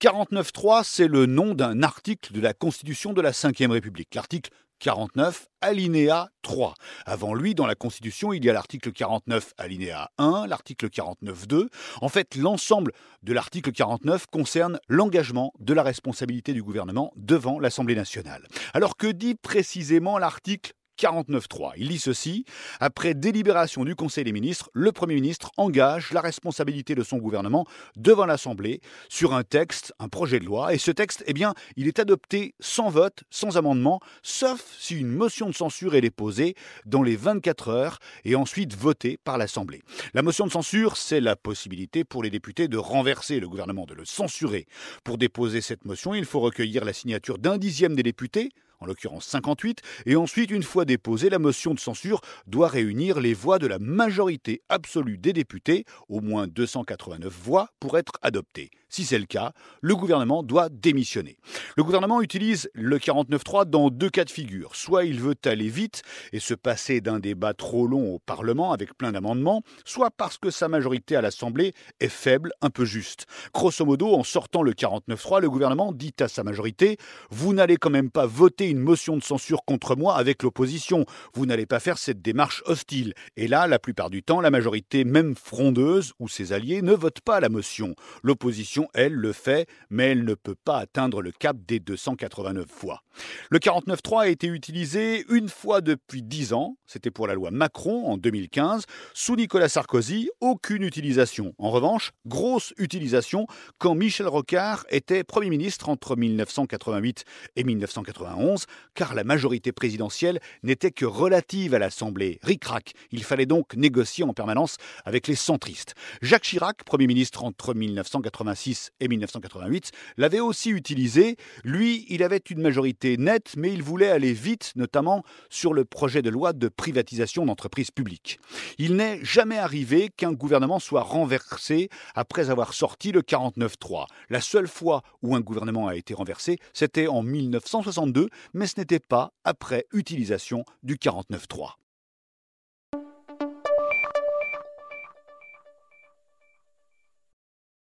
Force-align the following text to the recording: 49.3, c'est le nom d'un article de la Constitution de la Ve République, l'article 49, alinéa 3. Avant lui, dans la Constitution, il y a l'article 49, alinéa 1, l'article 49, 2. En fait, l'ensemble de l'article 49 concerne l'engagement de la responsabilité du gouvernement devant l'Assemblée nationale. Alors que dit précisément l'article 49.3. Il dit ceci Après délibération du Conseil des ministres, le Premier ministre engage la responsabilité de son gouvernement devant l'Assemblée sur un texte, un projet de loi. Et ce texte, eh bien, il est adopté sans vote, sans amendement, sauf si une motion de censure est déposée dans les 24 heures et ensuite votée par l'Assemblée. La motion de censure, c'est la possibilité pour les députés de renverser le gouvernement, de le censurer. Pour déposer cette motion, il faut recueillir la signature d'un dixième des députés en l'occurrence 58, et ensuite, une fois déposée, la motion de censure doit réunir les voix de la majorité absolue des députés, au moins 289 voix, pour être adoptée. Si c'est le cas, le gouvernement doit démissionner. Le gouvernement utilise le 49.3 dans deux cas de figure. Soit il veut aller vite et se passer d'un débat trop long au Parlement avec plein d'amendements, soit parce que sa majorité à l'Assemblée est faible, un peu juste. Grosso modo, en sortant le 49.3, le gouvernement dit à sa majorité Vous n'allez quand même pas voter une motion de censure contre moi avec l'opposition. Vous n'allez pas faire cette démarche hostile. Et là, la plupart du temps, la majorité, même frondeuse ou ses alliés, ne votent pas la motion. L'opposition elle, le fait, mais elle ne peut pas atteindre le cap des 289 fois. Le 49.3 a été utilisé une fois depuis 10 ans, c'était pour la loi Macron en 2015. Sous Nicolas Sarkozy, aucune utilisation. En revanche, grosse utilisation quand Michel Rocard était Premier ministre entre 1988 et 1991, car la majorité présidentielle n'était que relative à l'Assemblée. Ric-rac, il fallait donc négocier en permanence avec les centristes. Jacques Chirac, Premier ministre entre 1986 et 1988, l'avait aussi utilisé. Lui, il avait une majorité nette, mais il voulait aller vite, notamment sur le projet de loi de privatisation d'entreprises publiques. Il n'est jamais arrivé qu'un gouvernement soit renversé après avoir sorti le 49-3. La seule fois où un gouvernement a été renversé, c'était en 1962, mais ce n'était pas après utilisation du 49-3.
49.3, 0.00 0.84
c'est 0.84 1.08
le 1.08 1.26
nom 1.26 1.54
d'un 1.54 1.82
article 1.82 2.32
de 2.32 2.40
la 2.40 2.54
Constitution 2.54 3.12
de 3.12 3.20
la 3.20 3.32
Ve 3.32 3.70
République, 3.70 4.14
l'article 4.14 4.50
49, 4.78 5.48
alinéa 5.60 6.28
3. 6.42 6.74
Avant 7.04 7.34
lui, 7.34 7.56
dans 7.56 7.66
la 7.66 7.74
Constitution, 7.74 8.32
il 8.32 8.44
y 8.44 8.50
a 8.50 8.52
l'article 8.52 8.92
49, 8.92 9.54
alinéa 9.58 10.10
1, 10.18 10.46
l'article 10.46 10.88
49, 10.88 11.48
2. 11.48 11.68
En 12.00 12.08
fait, 12.08 12.36
l'ensemble 12.36 12.92
de 13.24 13.32
l'article 13.32 13.72
49 13.72 14.26
concerne 14.26 14.78
l'engagement 14.88 15.52
de 15.58 15.74
la 15.74 15.82
responsabilité 15.82 16.52
du 16.52 16.62
gouvernement 16.62 17.12
devant 17.16 17.58
l'Assemblée 17.58 17.96
nationale. 17.96 18.46
Alors 18.74 18.96
que 18.96 19.08
dit 19.08 19.34
précisément 19.34 20.16
l'article 20.18 20.74
49.3. 20.98 21.72
Il 21.76 21.88
dit 21.88 21.98
ceci 21.98 22.44
Après 22.80 23.14
délibération 23.14 23.84
du 23.84 23.94
Conseil 23.94 24.24
des 24.24 24.32
ministres, 24.32 24.70
le 24.72 24.92
Premier 24.92 25.14
ministre 25.14 25.50
engage 25.56 26.12
la 26.12 26.20
responsabilité 26.20 26.94
de 26.94 27.02
son 27.02 27.18
gouvernement 27.18 27.66
devant 27.96 28.26
l'Assemblée 28.26 28.80
sur 29.08 29.34
un 29.34 29.44
texte, 29.44 29.92
un 29.98 30.08
projet 30.08 30.40
de 30.40 30.44
loi. 30.44 30.74
Et 30.74 30.78
ce 30.78 30.90
texte, 30.90 31.22
eh 31.26 31.32
bien, 31.32 31.54
il 31.76 31.86
est 31.86 31.98
adopté 31.98 32.54
sans 32.60 32.88
vote, 32.90 33.22
sans 33.30 33.56
amendement, 33.56 34.00
sauf 34.22 34.64
si 34.78 34.98
une 34.98 35.08
motion 35.08 35.48
de 35.48 35.54
censure 35.54 35.94
est 35.94 36.00
déposée 36.00 36.54
dans 36.86 37.02
les 37.02 37.16
24 37.16 37.68
heures 37.68 37.98
et 38.24 38.34
ensuite 38.34 38.74
votée 38.74 39.18
par 39.22 39.38
l'Assemblée. 39.38 39.82
La 40.14 40.22
motion 40.22 40.46
de 40.46 40.52
censure, 40.52 40.96
c'est 40.96 41.20
la 41.20 41.36
possibilité 41.36 42.04
pour 42.04 42.22
les 42.22 42.30
députés 42.30 42.68
de 42.68 42.76
renverser 42.76 43.40
le 43.40 43.48
gouvernement, 43.48 43.86
de 43.86 43.94
le 43.94 44.04
censurer. 44.04 44.66
Pour 45.04 45.18
déposer 45.18 45.60
cette 45.60 45.84
motion, 45.84 46.14
il 46.14 46.24
faut 46.24 46.40
recueillir 46.40 46.84
la 46.84 46.92
signature 46.92 47.38
d'un 47.38 47.58
dixième 47.58 47.94
des 47.94 48.02
députés 48.02 48.50
en 48.80 48.86
l'occurrence 48.86 49.26
58, 49.26 49.80
et 50.06 50.16
ensuite, 50.16 50.50
une 50.50 50.62
fois 50.62 50.84
déposée, 50.84 51.30
la 51.30 51.38
motion 51.38 51.74
de 51.74 51.80
censure 51.80 52.20
doit 52.46 52.68
réunir 52.68 53.20
les 53.20 53.34
voix 53.34 53.58
de 53.58 53.66
la 53.66 53.78
majorité 53.78 54.62
absolue 54.68 55.18
des 55.18 55.32
députés, 55.32 55.84
au 56.08 56.20
moins 56.20 56.46
289 56.46 57.32
voix, 57.32 57.70
pour 57.80 57.98
être 57.98 58.12
adoptée. 58.22 58.70
Si 58.90 59.04
c'est 59.04 59.18
le 59.18 59.26
cas, 59.26 59.52
le 59.82 59.94
gouvernement 59.94 60.42
doit 60.42 60.70
démissionner. 60.70 61.38
Le 61.76 61.84
gouvernement 61.84 62.22
utilise 62.22 62.70
le 62.72 62.96
49.3 62.98 63.66
dans 63.66 63.90
deux 63.90 64.08
cas 64.08 64.24
de 64.24 64.30
figure. 64.30 64.74
Soit 64.74 65.04
il 65.04 65.20
veut 65.20 65.34
aller 65.44 65.68
vite 65.68 66.02
et 66.32 66.40
se 66.40 66.54
passer 66.54 67.02
d'un 67.02 67.18
débat 67.18 67.52
trop 67.52 67.86
long 67.86 68.14
au 68.14 68.18
Parlement 68.18 68.72
avec 68.72 68.96
plein 68.96 69.12
d'amendements, 69.12 69.62
soit 69.84 70.10
parce 70.10 70.38
que 70.38 70.50
sa 70.50 70.68
majorité 70.68 71.16
à 71.16 71.20
l'Assemblée 71.20 71.74
est 72.00 72.08
faible, 72.08 72.50
un 72.62 72.70
peu 72.70 72.86
juste. 72.86 73.26
Grosso 73.52 73.84
modo, 73.84 74.14
en 74.14 74.24
sortant 74.24 74.62
le 74.62 74.72
49.3, 74.72 75.42
le 75.42 75.50
gouvernement 75.50 75.92
dit 75.92 76.14
à 76.20 76.28
sa 76.28 76.42
majorité 76.42 76.96
Vous 77.30 77.52
n'allez 77.52 77.76
quand 77.76 77.90
même 77.90 78.10
pas 78.10 78.24
voter 78.24 78.67
une 78.70 78.78
motion 78.78 79.16
de 79.16 79.22
censure 79.22 79.64
contre 79.64 79.96
moi 79.96 80.16
avec 80.16 80.42
l'opposition. 80.42 81.06
Vous 81.34 81.46
n'allez 81.46 81.66
pas 81.66 81.80
faire 81.80 81.98
cette 81.98 82.22
démarche 82.22 82.62
hostile. 82.66 83.14
Et 83.36 83.48
là, 83.48 83.66
la 83.66 83.78
plupart 83.78 84.10
du 84.10 84.22
temps, 84.22 84.40
la 84.40 84.50
majorité, 84.50 85.04
même 85.04 85.34
frondeuse 85.34 86.12
ou 86.18 86.28
ses 86.28 86.52
alliés, 86.52 86.82
ne 86.82 86.92
votent 86.92 87.20
pas 87.20 87.40
la 87.40 87.48
motion. 87.48 87.94
L'opposition 88.22 88.88
elle, 88.94 89.14
le 89.14 89.32
fait, 89.32 89.68
mais 89.90 90.12
elle 90.12 90.24
ne 90.24 90.34
peut 90.34 90.56
pas 90.64 90.78
atteindre 90.78 91.22
le 91.22 91.32
cap 91.32 91.56
des 91.66 91.80
289 91.80 92.66
fois. 92.68 93.02
Le 93.50 93.58
49.3 93.58 94.22
a 94.22 94.28
été 94.28 94.46
utilisé 94.46 95.24
une 95.28 95.48
fois 95.48 95.80
depuis 95.80 96.22
10 96.22 96.52
ans, 96.52 96.76
c'était 96.86 97.10
pour 97.10 97.26
la 97.26 97.34
loi 97.34 97.50
Macron 97.50 98.06
en 98.06 98.16
2015. 98.16 98.84
Sous 99.14 99.36
Nicolas 99.36 99.68
Sarkozy, 99.68 100.30
aucune 100.40 100.82
utilisation. 100.82 101.54
En 101.58 101.70
revanche, 101.70 102.12
grosse 102.26 102.72
utilisation 102.78 103.46
quand 103.78 103.94
Michel 103.94 104.28
Rocard 104.28 104.84
était 104.90 105.24
Premier 105.24 105.50
ministre 105.50 105.88
entre 105.88 106.16
1988 106.16 107.24
et 107.56 107.64
1991, 107.64 108.57
car 108.94 109.14
la 109.14 109.24
majorité 109.24 109.72
présidentielle 109.72 110.40
n'était 110.62 110.90
que 110.90 111.04
relative 111.04 111.74
à 111.74 111.78
l'Assemblée. 111.78 112.38
Ric-rac, 112.42 112.92
il 113.10 113.24
fallait 113.24 113.46
donc 113.46 113.74
négocier 113.74 114.24
en 114.24 114.32
permanence 114.32 114.76
avec 115.04 115.26
les 115.28 115.34
centristes. 115.34 115.94
Jacques 116.22 116.44
Chirac, 116.44 116.84
Premier 116.84 117.06
ministre 117.06 117.44
entre 117.44 117.74
1986 117.74 118.90
et 119.00 119.08
1988, 119.08 119.92
l'avait 120.16 120.40
aussi 120.40 120.70
utilisé. 120.70 121.36
Lui, 121.64 122.06
il 122.08 122.22
avait 122.22 122.42
une 122.50 122.62
majorité 122.62 123.16
nette, 123.16 123.54
mais 123.56 123.72
il 123.72 123.82
voulait 123.82 124.10
aller 124.10 124.32
vite, 124.32 124.72
notamment 124.76 125.24
sur 125.50 125.74
le 125.74 125.84
projet 125.84 126.22
de 126.22 126.30
loi 126.30 126.52
de 126.52 126.68
privatisation 126.68 127.46
d'entreprises 127.46 127.90
publiques. 127.90 128.40
Il 128.78 128.96
n'est 128.96 129.24
jamais 129.24 129.58
arrivé 129.58 130.10
qu'un 130.16 130.32
gouvernement 130.32 130.78
soit 130.78 131.02
renversé 131.02 131.88
après 132.14 132.50
avoir 132.50 132.74
sorti 132.74 133.12
le 133.12 133.22
49-3. 133.22 134.06
La 134.30 134.40
seule 134.40 134.68
fois 134.68 135.02
où 135.22 135.34
un 135.36 135.40
gouvernement 135.40 135.88
a 135.88 135.96
été 135.96 136.14
renversé, 136.14 136.58
c'était 136.72 137.06
en 137.06 137.22
1962, 137.22 138.28
mais 138.54 138.66
ce 138.66 138.80
n'était 138.80 139.00
pas 139.00 139.32
après 139.44 139.86
utilisation 139.92 140.64
du 140.82 140.96
49-3. 140.96 141.74